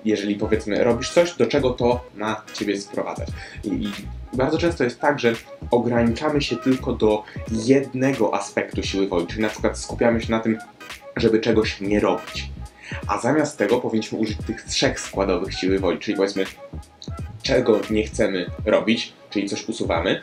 jeżeli 0.05 0.35
powiedzmy 0.35 0.85
robisz 0.85 1.11
coś, 1.11 1.37
do 1.37 1.47
czego 1.47 1.71
to 1.71 2.05
ma 2.15 2.43
ciebie 2.53 2.81
sprowadzać. 2.81 3.29
I, 3.65 3.69
I, 3.69 3.93
bardzo 4.33 4.59
często 4.59 4.85
jest 4.85 5.01
tak, 5.01 5.19
że 5.19 5.33
ograniczamy 5.71 6.43
się 6.43 6.57
tylko 6.57 6.93
do 6.93 7.23
jednego 7.51 8.35
aspektu 8.35 8.83
siły 8.83 9.09
woli, 9.09 9.27
czyli 9.27 9.43
na 9.43 9.49
przykład 9.49 9.79
skupiamy 9.79 10.21
się 10.21 10.31
na 10.31 10.41
tym, 10.41 10.59
żeby 11.17 11.41
czegoś 11.41 11.81
nie 11.81 12.01
robić. 12.01 12.51
A 13.07 13.19
zamiast 13.19 13.59
tego 13.59 13.79
powinniśmy 13.79 14.19
użyć 14.19 14.39
tych 14.47 14.63
trzech 14.63 15.01
składowych 15.01 15.55
siły 15.55 15.79
woli, 15.79 15.99
czyli 15.99 16.17
powiedzmy, 16.17 16.45
czego 17.43 17.81
nie 17.91 18.05
chcemy 18.05 18.47
robić, 18.65 19.13
czyli 19.31 19.49
coś 19.49 19.69
usuwamy, 19.69 20.21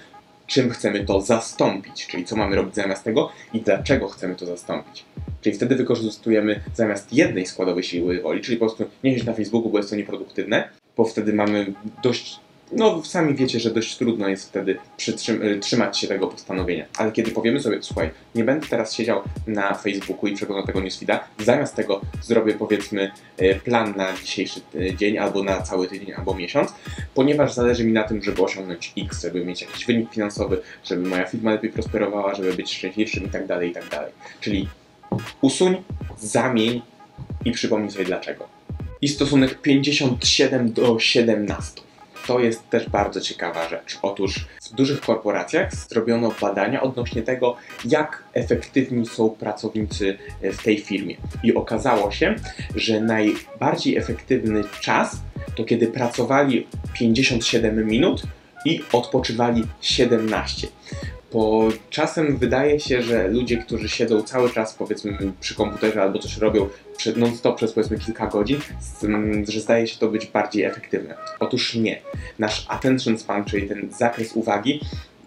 czym 0.48 0.70
chcemy 0.70 1.06
to 1.06 1.22
zastąpić, 1.22 2.08
czyli 2.08 2.26
co 2.26 2.36
mamy 2.36 2.56
robić 2.56 2.76
zamiast 2.76 3.04
tego 3.04 3.32
i 3.54 3.62
dlaczego 3.62 4.08
chcemy 4.08 4.36
to 4.36 4.46
zastąpić. 4.46 5.06
Czyli 5.46 5.56
wtedy 5.56 5.76
wykorzystujemy 5.76 6.60
zamiast 6.74 7.14
jednej 7.14 7.46
składowej 7.46 7.84
siły 7.84 8.22
woli, 8.22 8.42
czyli 8.42 8.58
po 8.58 8.66
prostu 8.66 8.86
nie 9.04 9.12
siedzieć 9.12 9.28
na 9.28 9.34
Facebooku, 9.34 9.70
bo 9.70 9.78
jest 9.78 9.90
to 9.90 9.96
nieproduktywne, 9.96 10.70
bo 10.98 11.06
wtedy 11.06 11.34
mamy 11.34 11.74
dość 12.04 12.40
no, 12.72 13.04
sami 13.04 13.36
wiecie, 13.36 13.60
że 13.60 13.72
dość 13.72 13.98
trudno 13.98 14.28
jest 14.28 14.50
wtedy 14.50 14.78
przytrzym- 14.98 15.60
trzymać 15.60 16.00
się 16.00 16.08
tego 16.08 16.28
postanowienia. 16.28 16.86
Ale 16.98 17.12
kiedy 17.12 17.32
powiemy 17.32 17.60
sobie, 17.60 17.78
słuchaj, 17.82 18.10
nie 18.36 18.44
będę 18.44 18.68
teraz 18.68 18.94
siedział 18.94 19.22
na 19.48 19.74
Facebooku 19.74 20.28
i 20.28 20.36
przeglądał 20.36 20.66
tego 20.66 20.82
newsfeeda, 20.82 21.28
zamiast 21.40 21.76
tego 21.76 22.02
zrobię 22.22 22.54
powiedzmy 22.54 23.12
e, 23.38 23.56
plan 23.56 23.94
na 23.98 24.14
dzisiejszy 24.14 24.60
e, 24.76 24.96
dzień, 24.96 25.18
albo 25.18 25.44
na 25.44 25.62
cały 25.62 25.88
tydzień, 25.88 26.14
albo 26.14 26.34
miesiąc, 26.34 26.74
ponieważ 27.14 27.54
zależy 27.54 27.84
mi 27.86 27.94
na 27.94 28.04
tym, 28.04 28.24
żeby 28.24 28.42
osiągnąć 28.42 28.94
X, 28.98 29.22
żeby 29.22 29.46
mieć 29.46 29.62
jakiś 29.62 29.86
wynik 29.86 30.14
finansowy, 30.14 30.62
żeby 30.84 31.10
moja 31.10 31.26
firma 31.26 31.52
lepiej 31.52 31.72
prosperowała, 31.72 32.36
żeby 32.36 32.54
być 32.54 32.74
szczęśliwszym 32.74 33.26
i 33.26 33.30
tak 33.30 33.48
dalej, 33.48 33.70
i 33.70 33.74
tak 33.74 33.90
dalej. 33.90 34.12
Czyli 34.42 34.68
usuń, 35.42 35.84
zamień 36.20 36.82
i 37.46 37.52
przypomnij 37.52 37.92
sobie 37.92 38.06
dlaczego. 38.06 38.48
I 39.02 39.08
stosunek 39.08 39.62
57 39.62 40.74
do 40.74 41.00
17. 41.00 41.82
To 42.28 42.40
jest 42.40 42.70
też 42.70 42.90
bardzo 42.90 43.22
ciekawa 43.22 43.70
rzecz. 43.70 44.00
Otóż 44.02 44.46
w 44.72 44.76
dużych 44.76 45.02
korporacjach 45.02 45.76
zrobiono 45.76 46.32
badania 46.42 46.82
odnośnie 46.82 47.22
tego, 47.24 47.56
jak 47.86 48.24
efektywni 48.34 49.06
są 49.06 49.30
pracownicy 49.30 50.18
w 50.42 50.64
tej 50.64 50.78
firmie. 50.78 51.16
I 51.44 51.54
okazało 51.54 52.12
się, 52.12 52.36
że 52.76 53.02
najbardziej 53.02 53.98
efektywny 53.98 54.64
czas 54.82 55.18
to 55.56 55.64
kiedy 55.64 55.88
pracowali 55.88 56.68
57 56.94 57.88
minut 57.88 58.24
i 58.66 58.82
odpoczywali 58.94 59.64
17 59.82 60.68
bo 61.36 61.68
czasem 61.90 62.38
wydaje 62.38 62.80
się, 62.80 63.02
że 63.02 63.28
ludzie, 63.28 63.58
którzy 63.58 63.90
siedzą 63.90 64.22
cały 64.22 64.50
czas 64.50 64.74
powiedzmy 64.74 65.18
przy 65.40 65.56
komputerze 65.56 66.02
albo 66.02 66.20
coś 66.20 66.38
robią 66.38 66.70
non-stop 67.16 67.58
przez 67.58 67.74
powiedzmy 67.74 68.00
kilka 68.00 68.28
godzin, 68.28 68.58
że 69.48 69.60
zdaje 69.60 69.88
się 69.88 70.00
to 70.00 70.08
być 70.08 70.26
bardziej 70.26 70.64
efektywne. 70.64 71.16
Otóż 71.40 71.76
nie. 71.76 72.02
Nasz 72.40 72.66
attention 72.70 73.18
span, 73.18 73.46
czyli 73.46 73.68
ten 73.68 73.92
zakres 73.92 74.36
uwagi, 74.36 74.80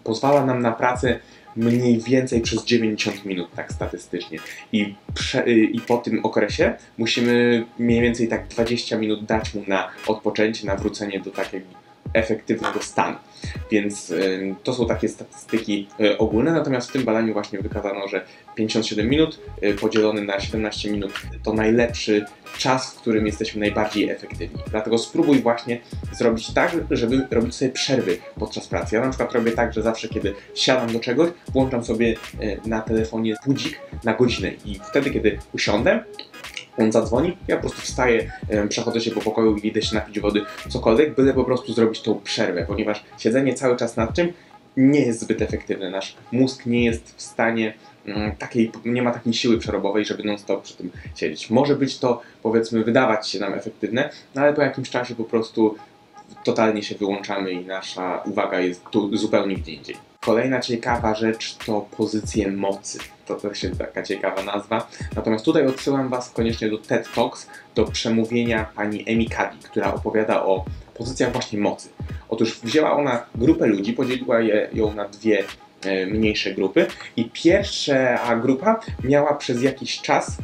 pozwala 0.03 0.45
nam 0.45 0.61
na 0.61 0.71
pracę 0.71 1.19
mniej 1.55 1.99
więcej 1.99 2.41
przez 2.41 2.65
90 2.65 3.25
minut, 3.25 3.47
tak 3.55 3.71
statystycznie. 3.73 4.39
I, 4.71 4.95
prze, 5.13 5.49
I 5.51 5.79
po 5.79 5.97
tym 5.97 6.25
okresie 6.25 6.73
musimy 6.97 7.65
mniej 7.79 8.01
więcej 8.01 8.27
tak 8.27 8.47
20 8.47 8.97
minut 8.97 9.25
dać 9.25 9.53
mu 9.53 9.63
na 9.67 9.89
odpoczęcie, 10.07 10.67
na 10.67 10.75
wrócenie 10.75 11.19
do 11.19 11.31
takiego 11.31 11.78
efektywnego 12.13 12.81
stanu. 12.81 13.17
Więc 13.71 14.09
y, 14.09 14.55
to 14.63 14.73
są 14.73 14.87
takie 14.87 15.09
statystyki 15.09 15.87
y, 15.99 16.17
ogólne, 16.17 16.51
natomiast 16.51 16.89
w 16.89 16.93
tym 16.93 17.03
badaniu 17.03 17.33
właśnie 17.33 17.59
wykazano, 17.59 18.07
że 18.07 18.25
57 18.55 19.09
minut 19.09 19.39
y, 19.63 19.73
podzielony 19.73 20.21
na 20.21 20.39
17 20.39 20.91
minut 20.91 21.13
to 21.43 21.53
najlepszy 21.53 22.25
czas, 22.57 22.93
w 22.93 22.95
którym 22.95 23.25
jesteśmy 23.25 23.59
najbardziej 23.59 24.09
efektywni. 24.09 24.63
Dlatego 24.71 24.97
spróbuj 24.97 25.39
właśnie 25.39 25.81
zrobić 26.11 26.53
tak, 26.53 26.71
żeby 26.91 27.27
robić 27.31 27.55
sobie 27.55 27.71
przerwy 27.71 28.17
podczas 28.39 28.67
pracy. 28.67 28.95
Ja 28.95 29.01
na 29.01 29.09
przykład 29.09 29.33
robię 29.33 29.51
tak, 29.51 29.73
że 29.73 29.81
zawsze 29.81 30.07
kiedy 30.07 30.33
siadam 30.55 30.93
do 30.93 30.99
czegoś, 30.99 31.29
włączam 31.53 31.83
sobie 31.83 32.15
na 32.65 32.81
telefonie 32.81 33.35
budzik 33.45 33.79
na 34.03 34.13
godzinę 34.13 34.51
i 34.65 34.79
wtedy, 34.89 35.11
kiedy 35.11 35.39
usiądę, 35.53 36.03
on 36.79 36.91
zadzwoni, 36.91 37.37
ja 37.47 37.55
po 37.55 37.61
prostu 37.61 37.81
wstaję, 37.81 38.31
przechodzę 38.69 39.01
się 39.01 39.11
po 39.11 39.21
pokoju 39.21 39.57
i 39.57 39.67
idę 39.67 39.81
się 39.81 39.95
napić 39.95 40.19
wody, 40.19 40.41
cokolwiek, 40.69 41.15
byle 41.15 41.33
po 41.33 41.43
prostu 41.43 41.73
zrobić 41.73 42.01
tą 42.01 42.19
przerwę, 42.23 42.65
ponieważ 42.67 43.03
siedzenie 43.17 43.53
cały 43.53 43.77
czas 43.77 43.97
nad 43.97 44.13
czym 44.13 44.33
nie 44.77 44.99
jest 44.99 45.19
zbyt 45.19 45.41
efektywne. 45.41 45.89
Nasz 45.89 46.15
mózg 46.31 46.65
nie 46.65 46.85
jest 46.85 47.15
w 47.17 47.21
stanie 47.21 47.73
mm, 48.05 48.35
takiej, 48.35 48.71
nie 48.85 49.01
ma 49.01 49.11
takiej 49.11 49.33
siły 49.33 49.57
przerobowej, 49.57 50.05
żeby 50.05 50.23
non-stop 50.23 50.63
przy 50.63 50.77
tym 50.77 50.91
siedzieć. 51.15 51.49
Może 51.49 51.75
być 51.75 51.99
to, 51.99 52.21
powiedzmy, 52.43 52.83
wydawać 52.83 53.29
się 53.29 53.39
nam 53.39 53.53
efektywne, 53.53 54.09
no 54.35 54.41
ale 54.41 54.53
po 54.53 54.61
jakimś 54.61 54.89
czasie 54.89 55.15
po 55.15 55.23
prostu 55.23 55.75
totalnie 56.43 56.83
się 56.83 56.95
wyłączamy 56.95 57.51
i 57.51 57.65
nasza 57.65 58.23
uwaga 58.25 58.59
jest 58.59 58.83
tu 58.91 59.17
zupełnie 59.17 59.55
gdzie 59.55 59.71
indziej. 59.71 60.08
Kolejna 60.25 60.59
ciekawa 60.59 61.15
rzecz 61.15 61.57
to 61.57 61.87
pozycje 61.97 62.51
mocy. 62.51 62.99
To 63.25 63.35
też 63.35 63.63
jest 63.63 63.77
taka 63.77 64.03
ciekawa 64.03 64.43
nazwa. 64.43 64.87
Natomiast 65.15 65.45
tutaj 65.45 65.67
odsyłam 65.67 66.09
Was 66.09 66.31
koniecznie 66.31 66.69
do 66.69 66.77
TED 66.77 67.07
Talks, 67.15 67.47
do 67.75 67.85
przemówienia 67.85 68.65
pani 68.75 69.03
Emi 69.07 69.29
Cuddy, 69.29 69.67
która 69.69 69.93
opowiada 69.93 70.43
o 70.43 70.65
pozycjach 70.93 71.31
właśnie 71.31 71.59
mocy. 71.59 71.89
Otóż 72.29 72.59
wzięła 72.59 72.91
ona 72.91 73.25
grupę 73.35 73.67
ludzi, 73.67 73.93
podzieliła 73.93 74.39
je, 74.39 74.69
ją 74.73 74.93
na 74.93 75.07
dwie 75.07 75.43
e, 75.81 76.05
mniejsze 76.05 76.53
grupy 76.53 76.87
i 77.15 77.29
pierwsza 77.29 78.35
grupa 78.35 78.79
miała 79.03 79.33
przez 79.33 79.61
jakiś 79.61 80.01
czas 80.01 80.37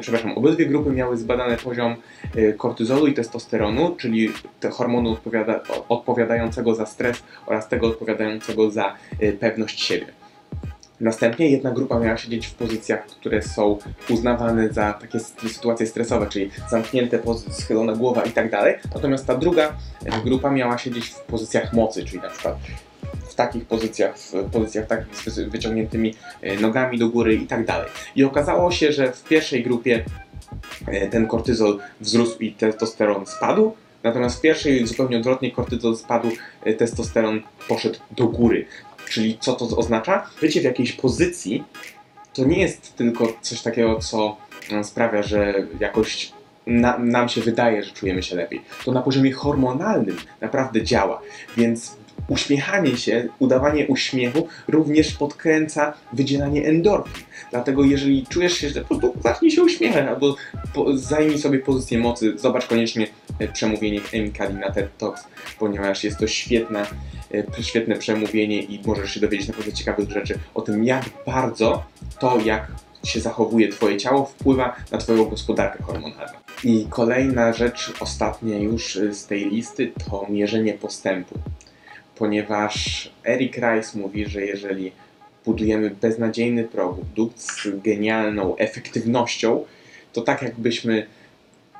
przepraszam, 0.00 0.32
obydwie 0.38 0.66
grupy 0.66 0.90
miały 0.90 1.16
zbadany 1.16 1.56
poziom 1.56 1.96
e, 2.36 2.52
kortyzolu 2.52 3.06
i 3.06 3.14
testosteronu, 3.14 3.96
czyli 3.96 4.28
te 4.60 4.70
hormonu 4.70 5.12
odpowiada, 5.12 5.60
odpowiadającego 5.88 6.74
za 6.74 6.86
stres 6.86 7.22
oraz 7.46 7.68
tego 7.68 7.86
odpowiadającego 7.86 8.70
za 8.70 8.94
e, 9.20 9.32
pewność 9.32 9.82
siebie. 9.82 10.06
Następnie 11.00 11.50
jedna 11.50 11.70
grupa 11.70 11.98
miała 11.98 12.16
siedzieć 12.16 12.46
w 12.46 12.54
pozycjach, 12.54 13.06
które 13.06 13.42
są 13.42 13.78
uznawane 14.10 14.68
za 14.68 14.92
takie 14.92 15.20
sytuacje 15.20 15.86
stresowe, 15.86 16.26
czyli 16.26 16.50
zamknięte 16.70 17.18
schylona 17.50 17.92
głowa 17.92 18.22
i 18.22 18.30
tak 18.30 18.50
dalej. 18.50 18.74
Natomiast 18.94 19.26
ta 19.26 19.34
druga 19.34 19.76
grupa 20.24 20.50
miała 20.50 20.78
siedzieć 20.78 21.06
w 21.06 21.20
pozycjach 21.20 21.72
mocy, 21.72 22.04
czyli 22.04 22.22
na 22.22 22.28
przykład 22.28 22.56
w 23.32 23.34
takich 23.34 23.64
pozycjach, 23.64 24.18
w 24.18 24.50
pozycjach 24.50 24.86
takich 24.86 25.30
z 25.30 25.40
wyciągniętymi 25.40 26.14
e, 26.40 26.56
nogami 26.56 26.98
do 26.98 27.08
góry 27.08 27.34
i 27.34 27.46
tak 27.46 27.66
dalej. 27.66 27.90
I 28.16 28.24
okazało 28.24 28.70
się, 28.70 28.92
że 28.92 29.12
w 29.12 29.24
pierwszej 29.24 29.62
grupie 29.62 30.04
e, 30.86 31.08
ten 31.08 31.26
kortyzol 31.26 31.78
wzrósł 32.00 32.38
i 32.38 32.52
testosteron 32.52 33.26
spadł, 33.26 33.72
natomiast 34.02 34.38
w 34.38 34.40
pierwszej 34.40 34.86
zupełnie 34.86 35.16
odwrotnie 35.16 35.50
kortyzol 35.50 35.96
spadł, 35.96 36.28
e, 36.64 36.74
testosteron 36.74 37.42
poszedł 37.68 37.98
do 38.10 38.26
góry. 38.26 38.66
Czyli 39.08 39.38
co 39.40 39.52
to 39.52 39.76
oznacza? 39.76 40.26
Bycie 40.40 40.60
w 40.60 40.64
jakiejś 40.64 40.92
pozycji 40.92 41.64
to 42.34 42.44
nie 42.44 42.60
jest 42.60 42.96
tylko 42.96 43.32
coś 43.40 43.62
takiego, 43.62 43.98
co 43.98 44.36
sprawia, 44.82 45.22
że 45.22 45.54
jakoś 45.80 46.32
na, 46.66 46.98
nam 46.98 47.28
się 47.28 47.40
wydaje, 47.40 47.82
że 47.82 47.90
czujemy 47.90 48.22
się 48.22 48.36
lepiej. 48.36 48.62
To 48.84 48.92
na 48.92 49.02
poziomie 49.02 49.32
hormonalnym 49.32 50.16
naprawdę 50.40 50.82
działa. 50.82 51.20
Więc 51.56 51.96
uśmiechanie 52.28 52.96
się, 52.96 53.28
udawanie 53.38 53.86
uśmiechu 53.86 54.48
również 54.68 55.12
podkręca 55.12 55.94
wydzielanie 56.12 56.66
endorfin. 56.66 57.24
Dlatego 57.50 57.84
jeżeli 57.84 58.26
czujesz 58.26 58.52
się, 58.52 58.68
że 58.68 58.80
po 58.80 58.98
prostu 58.98 59.22
zacznij 59.22 59.50
się 59.50 59.62
uśmiechać 59.62 60.06
albo 60.06 60.36
po, 60.74 60.96
zajmij 60.96 61.38
sobie 61.38 61.58
pozycję 61.58 61.98
mocy, 61.98 62.38
zobacz 62.38 62.66
koniecznie 62.66 63.06
e, 63.38 63.48
przemówienie 63.48 64.00
Cuddy 64.38 64.54
na 64.60 64.70
TED 64.70 64.98
Talks, 64.98 65.24
ponieważ 65.58 66.04
jest 66.04 66.18
to 66.18 66.26
świetne, 66.26 66.86
świetne 67.60 67.96
przemówienie 67.96 68.62
i 68.62 68.80
możesz 68.86 69.14
się 69.14 69.20
dowiedzieć 69.20 69.48
naprawdę 69.48 69.72
ciekawych 69.72 70.10
rzeczy 70.10 70.38
o 70.54 70.62
tym, 70.62 70.84
jak 70.84 71.04
bardzo 71.26 71.84
to, 72.18 72.38
jak 72.44 72.72
się 73.04 73.20
zachowuje 73.20 73.68
Twoje 73.68 73.96
ciało, 73.96 74.24
wpływa 74.24 74.76
na 74.90 74.98
Twoją 74.98 75.24
gospodarkę 75.24 75.82
hormonalną. 75.82 76.38
I 76.64 76.86
kolejna 76.90 77.52
rzecz, 77.52 77.92
ostatnia 78.00 78.58
już 78.58 78.96
e, 78.96 79.14
z 79.14 79.26
tej 79.26 79.50
listy, 79.50 79.92
to 80.10 80.26
mierzenie 80.28 80.72
postępu 80.72 81.38
ponieważ 82.22 83.10
Eric 83.24 83.56
Rice 83.56 83.98
mówi, 83.98 84.26
że 84.26 84.44
jeżeli 84.44 84.92
budujemy 85.44 85.90
beznadziejny 85.90 86.64
produkt 86.64 87.40
z 87.40 87.68
genialną 87.84 88.56
efektywnością, 88.56 89.64
to 90.12 90.20
tak 90.20 90.42
jakbyśmy 90.42 91.06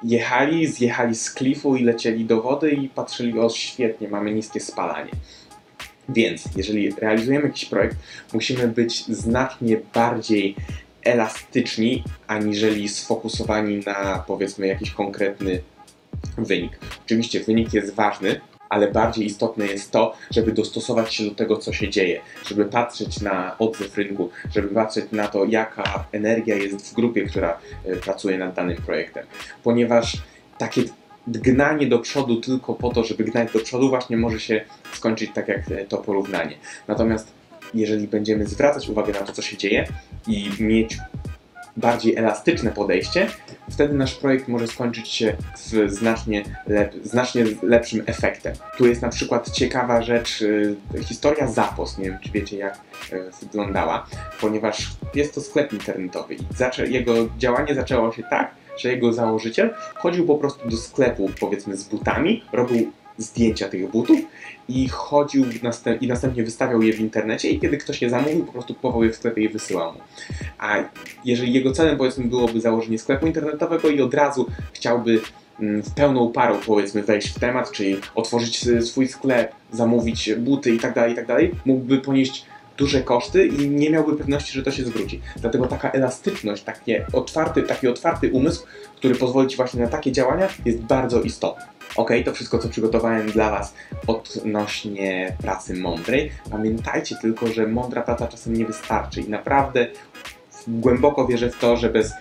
jechali, 0.02 0.66
zjechali 0.66 1.14
z 1.14 1.30
klifu 1.30 1.76
i 1.76 1.84
lecieli 1.84 2.24
do 2.24 2.42
wody 2.42 2.70
i 2.70 2.88
patrzyli, 2.88 3.38
o 3.38 3.50
świetnie, 3.50 4.08
mamy 4.08 4.32
niskie 4.32 4.60
spalanie. 4.60 5.10
Więc 6.08 6.44
jeżeli 6.56 6.90
realizujemy 6.90 7.46
jakiś 7.46 7.64
projekt, 7.64 7.96
musimy 8.32 8.68
być 8.68 9.04
znacznie 9.06 9.76
bardziej 9.94 10.54
elastyczni, 11.02 12.04
aniżeli 12.26 12.88
sfokusowani 12.88 13.80
na 13.86 14.24
powiedzmy 14.26 14.66
jakiś 14.66 14.90
konkretny 14.90 15.62
wynik. 16.38 16.78
Oczywiście 17.04 17.40
wynik 17.40 17.74
jest 17.74 17.94
ważny, 17.94 18.40
ale 18.72 18.90
bardziej 18.90 19.26
istotne 19.26 19.66
jest 19.66 19.90
to, 19.90 20.14
żeby 20.30 20.52
dostosować 20.52 21.14
się 21.14 21.24
do 21.24 21.34
tego, 21.34 21.56
co 21.56 21.72
się 21.72 21.90
dzieje, 21.90 22.20
żeby 22.46 22.64
patrzeć 22.64 23.20
na 23.20 23.58
odzew 23.58 23.96
rynku, 23.96 24.30
żeby 24.54 24.68
patrzeć 24.68 25.04
na 25.12 25.28
to, 25.28 25.44
jaka 25.44 26.04
energia 26.12 26.56
jest 26.56 26.90
w 26.90 26.94
grupie, 26.94 27.26
która 27.26 27.58
e, 27.84 27.96
pracuje 27.96 28.38
nad 28.38 28.54
danym 28.54 28.76
projektem. 28.76 29.26
Ponieważ 29.62 30.22
takie 30.58 30.82
gnanie 31.26 31.86
do 31.86 31.98
przodu 31.98 32.40
tylko 32.40 32.74
po 32.74 32.90
to, 32.90 33.04
żeby 33.04 33.24
gnać 33.24 33.52
do 33.52 33.60
przodu, 33.60 33.88
właśnie 33.88 34.16
może 34.16 34.40
się 34.40 34.64
skończyć 34.92 35.30
tak 35.34 35.48
jak 35.48 35.70
e, 35.70 35.84
to 35.84 35.98
porównanie. 35.98 36.54
Natomiast 36.88 37.32
jeżeli 37.74 38.08
będziemy 38.08 38.46
zwracać 38.46 38.88
uwagę 38.88 39.12
na 39.12 39.20
to, 39.20 39.32
co 39.32 39.42
się 39.42 39.56
dzieje 39.56 39.88
i 40.26 40.50
mieć 40.60 40.98
bardziej 41.76 42.16
elastyczne 42.16 42.70
podejście, 42.70 43.28
wtedy 43.70 43.94
nasz 43.94 44.14
projekt 44.14 44.48
może 44.48 44.66
skończyć 44.66 45.08
się 45.08 45.36
w 45.56 45.90
znacznie, 45.90 46.44
lep, 46.66 46.94
znacznie 47.04 47.44
lepszym 47.62 48.02
efektem. 48.06 48.54
Tu 48.78 48.86
jest 48.86 49.02
na 49.02 49.08
przykład 49.08 49.50
ciekawa 49.50 50.02
rzecz, 50.02 50.42
y, 50.42 50.76
historia 51.04 51.46
Zapos, 51.46 51.98
nie 51.98 52.04
wiem 52.04 52.18
czy 52.20 52.30
wiecie 52.30 52.56
jak 52.56 52.80
y, 53.12 53.30
wyglądała, 53.42 54.06
ponieważ 54.40 54.90
jest 55.14 55.34
to 55.34 55.40
sklep 55.40 55.72
internetowy 55.72 56.34
i 56.34 56.44
jego 56.88 57.14
działanie 57.38 57.74
zaczęło 57.74 58.12
się 58.12 58.22
tak, 58.22 58.54
że 58.78 58.88
jego 58.88 59.12
założyciel 59.12 59.74
chodził 59.94 60.26
po 60.26 60.34
prostu 60.34 60.68
do 60.68 60.76
sklepu 60.76 61.30
powiedzmy 61.40 61.76
z 61.76 61.84
butami, 61.84 62.44
robił 62.52 62.92
zdjęcia 63.22 63.68
tych 63.68 63.90
butów 63.90 64.18
i 64.68 64.88
chodził 64.88 65.44
i 66.00 66.06
następnie 66.06 66.44
wystawiał 66.44 66.82
je 66.82 66.92
w 66.92 67.00
internecie 67.00 67.50
i 67.50 67.60
kiedy 67.60 67.78
ktoś 67.78 68.02
je 68.02 68.10
zamówił, 68.10 68.44
po 68.44 68.52
prostu 68.52 68.74
kupował 68.74 69.04
je 69.04 69.10
w 69.10 69.16
sklepie 69.16 69.42
i 69.42 69.48
wysyłał 69.48 69.92
mu. 69.92 69.98
A 70.58 70.76
jeżeli 71.24 71.52
jego 71.52 71.72
celem 71.72 71.96
powiedzmy 71.96 72.24
byłoby 72.24 72.60
założenie 72.60 72.98
sklepu 72.98 73.26
internetowego 73.26 73.88
i 73.88 74.00
od 74.00 74.14
razu 74.14 74.46
chciałby 74.72 75.20
mm, 75.60 75.82
w 75.82 75.94
pełną 75.94 76.32
parą 76.32 76.58
powiedzmy 76.66 77.02
wejść 77.02 77.28
w 77.28 77.38
temat, 77.38 77.72
czyli 77.72 77.96
otworzyć 78.14 78.68
swój 78.80 79.08
sklep, 79.08 79.52
zamówić 79.72 80.34
buty 80.34 80.74
i 80.74 80.78
tak 80.78 80.94
dalej, 80.94 81.12
i 81.12 81.16
tak 81.16 81.26
mógłby 81.64 81.98
ponieść 81.98 82.46
duże 82.76 83.02
koszty 83.02 83.46
i 83.46 83.68
nie 83.68 83.90
miałby 83.90 84.16
pewności, 84.16 84.52
że 84.52 84.62
to 84.62 84.70
się 84.70 84.84
zwróci. 84.84 85.20
Dlatego 85.36 85.66
taka 85.66 85.90
elastyczność, 85.90 86.62
takie 86.62 87.06
otwarty, 87.12 87.62
taki 87.62 87.88
otwarty 87.88 88.32
umysł, 88.32 88.66
który 88.96 89.14
pozwoli 89.14 89.48
Ci 89.48 89.56
właśnie 89.56 89.82
na 89.82 89.88
takie 89.88 90.12
działania, 90.12 90.48
jest 90.64 90.78
bardzo 90.78 91.22
istotny. 91.22 91.71
Ok, 91.96 92.10
to 92.24 92.32
wszystko, 92.32 92.58
co 92.58 92.68
przygotowałem 92.68 93.30
dla 93.30 93.50
Was 93.50 93.74
odnośnie 94.06 95.36
pracy 95.42 95.74
mądrej. 95.74 96.30
Pamiętajcie 96.50 97.16
tylko, 97.16 97.46
że 97.46 97.66
mądra 97.66 98.02
praca 98.02 98.28
czasem 98.28 98.56
nie 98.56 98.66
wystarczy 98.66 99.20
i 99.20 99.28
naprawdę 99.28 99.86
głęboko 100.68 101.26
wierzę 101.26 101.50
w 101.50 101.58
to, 101.58 101.76
że 101.76 101.90
bez 101.90 102.12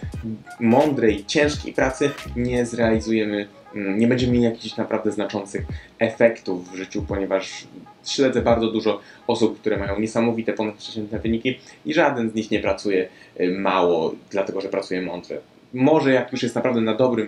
mądrej, 0.60 1.26
ciężkiej 1.26 1.74
pracy 1.74 2.10
nie 2.36 2.66
zrealizujemy, 2.66 3.48
mm, 3.76 4.00
nie 4.00 4.08
będziemy 4.08 4.34
mieli 4.34 4.46
jakichś 4.46 4.78
naprawdę 4.78 5.12
znaczących 5.12 5.66
efektów 6.00 6.72
w 6.72 6.76
życiu, 6.76 7.06
ponieważ 7.08 7.68
śledzę 8.06 8.42
bardzo 8.42 8.72
dużo 8.72 9.00
osób, 9.28 9.60
które 9.60 9.78
mają 9.78 10.00
niesamowite, 10.00 10.54
ponadprzeciętne 10.54 11.20
wyniki 11.20 11.60
i 11.86 11.94
żaden 11.94 12.30
z 12.30 12.34
nich 12.34 12.52
nie 12.52 12.60
pracuje 12.60 13.08
y, 13.40 13.60
mało, 13.60 14.16
dlatego 14.30 14.62
że 14.62 14.70
pracuje 14.70 15.02
mądrze. 15.02 15.42
Może 15.74 16.12
jak 16.12 16.32
już 16.32 16.44
jest 16.44 16.56
naprawdę 16.56 16.82
na 16.82 16.96
dobrym 16.96 17.28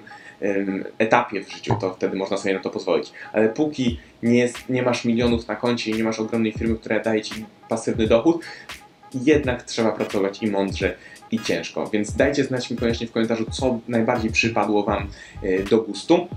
etapie 0.98 1.44
w 1.44 1.52
życiu, 1.52 1.76
to 1.82 1.94
wtedy 1.94 2.18
można 2.18 2.38
sobie 2.38 2.54
na 2.54 2.60
to 2.60 2.70
pozwolić. 2.70 3.12
Ale 3.34 3.50
póki 3.50 4.00
nie, 4.24 4.38
jest, 4.38 4.70
nie 4.70 4.82
masz 4.82 5.06
milionów 5.06 5.48
na 5.48 5.56
koncie 5.56 5.92
i 5.92 5.94
nie 5.94 6.04
masz 6.04 6.20
ogromnej 6.20 6.52
firmy, 6.52 6.76
która 6.76 7.00
daje 7.00 7.22
ci 7.22 7.46
pasywny 7.70 8.08
dochód, 8.08 8.46
jednak 9.14 9.64
trzeba 9.64 9.92
pracować 9.92 10.44
i 10.44 10.48
mądrze, 10.48 10.96
i 11.32 11.40
ciężko. 11.40 11.90
Więc 11.94 12.16
dajcie 12.16 12.44
znać 12.44 12.72
mi 12.72 12.78
koniecznie 12.78 13.08
w 13.08 13.12
komentarzu, 13.12 13.46
co 13.52 13.80
najbardziej 13.88 14.32
przypadło 14.32 14.84
Wam 14.84 15.08
e, 15.44 15.64
do 15.64 15.78
gustu. 15.78 16.28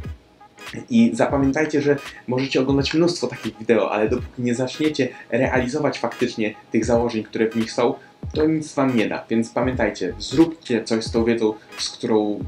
I 0.91 1.11
zapamiętajcie, 1.15 1.83
że 1.83 1.97
możecie 2.27 2.61
oglądać 2.61 2.95
mnóstwo 2.95 3.27
takich 3.27 3.59
wideo, 3.59 3.93
ale 3.93 4.09
dopóki 4.09 4.43
nie 4.43 4.55
zaczniecie 4.55 5.09
realizować 5.31 5.99
faktycznie 5.99 6.55
tych 6.73 6.85
założeń, 6.85 7.25
które 7.25 7.51
w 7.51 7.57
nich 7.57 7.73
są, 7.73 7.95
to 8.35 8.47
nic 8.47 8.75
Wam 8.75 8.97
nie 8.97 9.09
da. 9.09 9.25
Więc 9.31 9.51
pamiętajcie, 9.51 10.15
zróbcie 10.19 10.85
coś 10.85 11.05
z 11.05 11.11
tą 11.11 11.25
wiedzą, 11.25 11.55
z 11.79 11.91
którą 11.91 12.45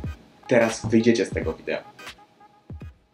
teraz 0.48 0.86
wyjdziecie 0.86 1.26
z 1.26 1.30
tego 1.30 1.52
wideo. 1.52 1.78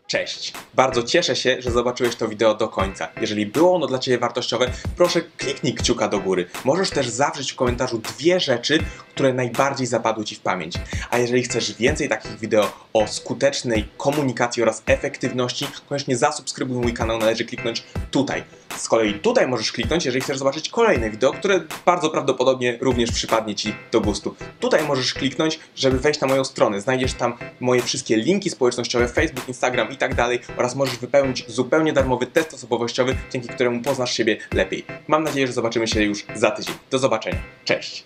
Cześć! 0.07 0.53
Bardzo 0.75 1.03
cieszę 1.03 1.37
się, 1.37 1.57
że 1.63 1.71
zobaczyłeś 1.71 2.17
to 2.17 2.29
wideo 2.29 2.55
do 2.55 2.69
końca. 2.69 3.09
Jeżeli 3.21 3.47
było 3.47 3.75
ono 3.75 3.87
dla 3.87 3.99
Ciebie 3.99 4.19
wartościowe, 4.19 4.71
proszę 4.97 5.23
kliknij 5.23 5.75
kciuka 5.75 6.09
do 6.09 6.21
góry. 6.21 6.47
Możesz 6.65 6.91
też 6.91 7.09
zawrzeć 7.09 7.53
w 7.53 7.57
komentarzu 7.57 7.99
dwie 7.99 8.41
rzeczy, 8.41 8.79
które 9.11 9.35
najbardziej 9.35 9.87
zapadły 9.87 10.25
Ci 10.25 10.35
w 10.35 10.41
pamięć. 10.41 10.75
A 11.11 11.19
jeżeli 11.19 11.43
chcesz 11.43 11.75
więcej 11.75 12.09
takich 12.09 12.39
wideo 12.39 12.73
o 12.93 13.07
skutecznej 13.07 13.89
komunikacji 13.97 14.63
oraz 14.63 14.83
efektywności, 14.87 15.67
koniecznie 15.89 16.17
zasubskrybuj 16.17 16.77
mój 16.77 16.95
kanał, 16.95 17.19
należy 17.19 17.45
kliknąć 17.45 17.83
tutaj. 18.11 18.45
Z 18.77 18.89
kolei 18.89 19.15
tutaj 19.15 19.47
możesz 19.47 19.73
kliknąć, 19.73 20.05
jeżeli 20.05 20.25
chcesz 20.25 20.39
zobaczyć 20.39 20.69
kolejne 20.69 21.11
wideo, 21.11 21.33
które 21.33 21.61
bardzo 21.87 22.11
prawdopodobnie 22.11 22.79
również 22.81 23.13
przypadnie 23.13 23.55
Ci 23.55 23.75
do 23.93 24.01
gustu. 24.01 24.35
Tutaj 24.61 24.85
możesz 24.85 25.15
kliknąć, 25.15 25.61
żeby 25.77 25.99
wejść 25.99 26.21
na 26.21 26.27
moją 26.27 26.45
stronę. 26.45 26.81
Znajdziesz 26.81 27.15
tam 27.15 27.35
moje 27.61 27.83
wszystkie 27.83 28.17
linki 28.17 28.51
społecznościowe, 28.51 29.09
Facebook, 29.09 29.49
Instagram 29.49 29.91
i 29.91 29.97
tak 29.97 30.15
dalej 30.15 30.41
oraz 30.57 30.75
możesz 30.75 30.97
wypełnić 30.97 31.45
zupełnie 31.51 31.93
darmowy 31.93 32.27
test 32.27 32.55
osobowościowy, 32.55 33.17
dzięki 33.33 33.49
któremu 33.49 33.83
poznasz 33.83 34.15
siebie 34.15 34.37
lepiej. 34.53 34.85
Mam 35.09 35.23
nadzieję, 35.23 35.47
że 35.47 35.53
zobaczymy 35.53 35.89
się 35.89 36.03
już 36.03 36.25
za 36.35 36.51
tydzień. 36.51 36.75
Do 36.91 36.99
zobaczenia. 36.99 37.39
Cześć! 37.65 38.05